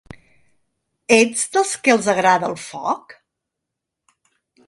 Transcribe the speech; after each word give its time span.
Ets 1.17 1.43
dels 1.57 1.73
que 1.87 1.93
els 1.97 2.09
agrada 2.15 2.49
el 2.53 2.57
foc? 2.63 3.17